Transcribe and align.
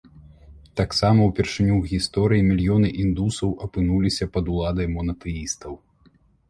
Таксама 0.79 1.27
ўпершыню 1.29 1.73
ў 1.77 1.83
гісторыі 1.93 2.47
мільёны 2.49 2.87
індусаў 3.05 3.49
апынуліся 3.67 4.25
пад 4.35 4.45
уладай 4.57 4.87
монатэістаў. 4.97 5.73